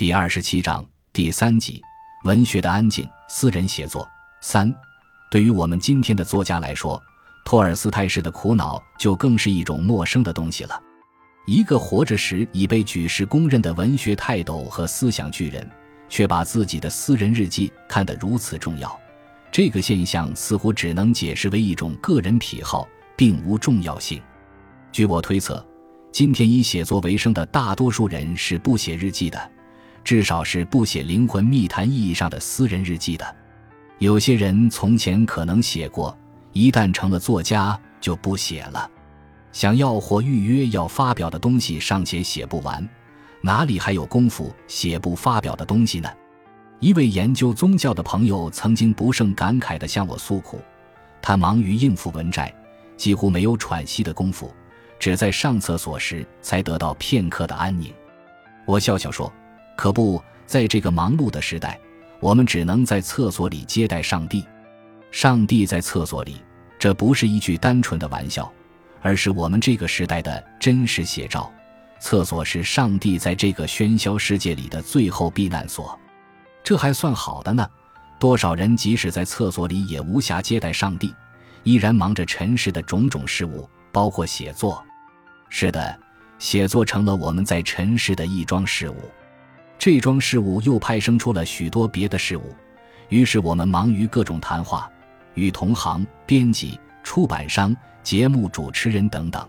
[0.00, 1.78] 第二十七章第三集：
[2.24, 4.08] 文学的安静，私人写作。
[4.40, 4.74] 三，
[5.30, 6.98] 对于我们今天的作家来说，
[7.44, 10.82] 托尔斯泰式的苦恼就更是一种陌生的东西了。
[11.46, 15.70] 一个活着时已被举世公认的文学泰斗和思想巨人，
[16.08, 18.98] 却把自己的私人日记看得如此重要，
[19.52, 24.18] 这个现象似乎只能解释为一种个人癖好，并无重要性。
[24.90, 25.62] 据我推测，
[26.10, 29.50] 今天以写作为生的大多数人是不写日记的，
[30.10, 33.36] 至少是不写灵魂密谈意义上的私人日记的。
[34.00, 36.18] 有些人从前可能写过，
[36.52, 38.90] 一旦成了作家就不写了。
[39.52, 42.84] 想要或预约要发表的东西尚且写不完，
[43.40, 46.10] 哪里还有功夫写不发表的东西呢？
[46.80, 50.60] 一位研究宗教的朋友曾经不胜感慨地向我诉苦，
[51.22, 52.52] 他忙于应付文债，
[52.96, 54.52] 几乎没有喘息的功夫，
[54.98, 57.94] 只在上厕所时才得到片刻的安宁。
[58.66, 59.32] 我笑笑说
[59.80, 61.80] ：“可不在这个忙碌的时代，
[62.20, 64.44] 我们只能在厕所里接待上帝。
[65.10, 66.36] 上帝在厕所里，
[66.78, 68.52] 这不是一句单纯的玩笑。”
[69.00, 71.50] 而是我们这个时代的真实写照。
[71.98, 75.98] 厕所是上帝在这个喧嚣世界里的最后避难所，
[76.62, 77.66] 这还算好的呢。
[78.18, 81.14] 多少人即使在厕所里也无暇接待上帝，
[81.62, 84.84] 依然忙着尘世的种种事物，包括写作。
[85.48, 85.98] 是的，
[86.38, 89.10] 写作成了我们在尘世的一桩事物。
[89.80, 92.54] 这桩事物又派生出了许多别的事物，
[93.08, 94.92] 于是我们忙于各种谈话，
[95.32, 97.74] 与同行、编辑、出版商。
[98.02, 99.46] 节目主持人等等，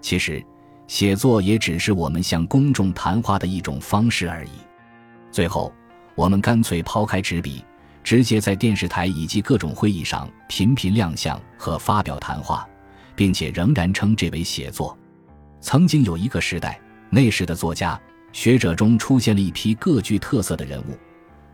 [0.00, 0.44] 其实，
[0.88, 4.50] 写作也只是我们向公众谈话的一种方式而已。
[5.30, 5.72] 最后，
[6.16, 7.64] 我们干脆抛开纸笔，
[8.04, 12.68] 直接在电视台以及各种会议上频频亮相和发表谈话，
[13.16, 14.96] 并且仍然称这为写作。
[15.60, 18.00] 曾经有一个时代，那时的作家、
[18.32, 20.98] 学者中出现了一批各具特色的人物，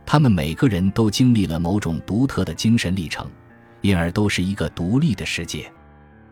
[0.05, 3.29] 他们每个人都经历了某种独特的精神历程，
[3.81, 5.71] 因而都是一个独立的世界。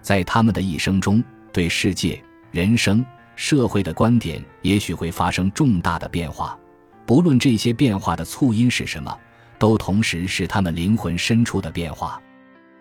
[0.01, 2.21] 在他们的一生中，对世界、
[2.51, 6.57] 人生、社会的观点也许会发生重大的变化。
[7.05, 9.15] 不论这些变化的促因是什么，
[9.59, 12.21] 都同时是他们灵魂深处的变化。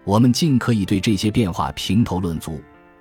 [0.05, 2.61] 我们尽可以对这些变化评头论足，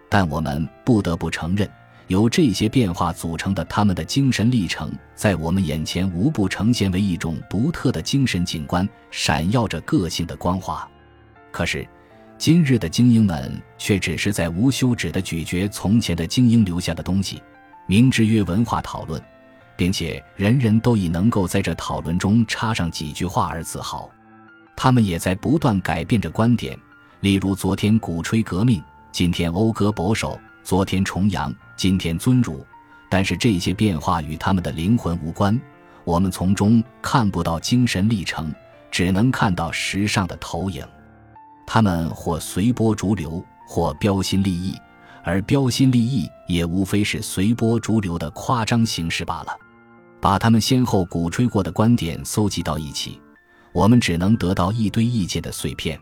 [0.09, 1.70] 但我们不得不承认，
[2.08, 10.88] 由这些变化组成的他们的精神历程，在我们眼前无不呈现为一种独特的精神景观，闪耀着个性的光华。
[11.52, 11.88] 可是。
[12.38, 17.42] 今日的精英们却只是在无休止地咀嚼从前的精英留下的东西，
[17.88, 19.20] 明之曰文化讨论，
[19.78, 24.10] 并且人人都以能够在这讨论中插上几句话而自豪。
[24.76, 26.78] 他们也在不断改变着观点，
[27.22, 28.84] 例如昨天鼓吹革命，
[29.14, 32.66] 今天讴歌保守；昨天崇洋，今天尊儒。
[33.08, 35.62] 但是这些变化与他们的灵魂无关，
[36.03, 38.52] 我们从中看不到精神历程，
[38.90, 40.84] 只能看到时尚的投影。
[41.68, 44.76] 他们或随波逐流，或标新立异，
[45.24, 49.56] 而标新立异也无非是随波逐流的夸张形式罢了。
[50.20, 53.22] 把他们先后鼓吹过的观点搜集到一起，
[53.72, 56.00] 我们只能得到一堆意见的碎片，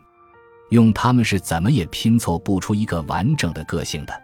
[0.69, 4.23] 用他们是怎么也拼凑不出一个完整的个性的。